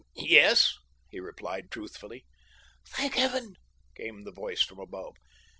"Yes," 0.15 0.73
he 1.11 1.19
replied 1.19 1.69
truthfully. 1.69 2.25
"Thank 2.87 3.13
Heaven!" 3.13 3.53
came 3.93 4.23
the 4.23 4.31
voice 4.31 4.63
from 4.63 4.79
above. 4.79 5.13